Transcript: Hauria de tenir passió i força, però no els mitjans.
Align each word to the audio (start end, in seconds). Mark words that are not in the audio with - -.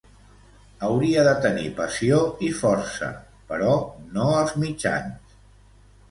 Hauria 0.85 1.25
de 1.25 1.33
tenir 1.41 1.65
passió 1.81 2.21
i 2.47 2.49
força, 2.61 3.09
però 3.51 3.75
no 4.15 4.25
els 4.39 4.55
mitjans. 4.63 5.37